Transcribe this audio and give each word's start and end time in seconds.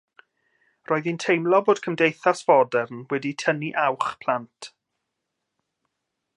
Roedd 0.91 1.09
hi'n 1.09 1.19
teimlo 1.23 1.59
bod 1.67 1.81
cymdeithas 1.87 2.41
fodern 2.49 3.03
wedi 3.13 3.35
“'tynnu 3.43 3.71
awch” 3.85 4.11
plant. 4.25 4.73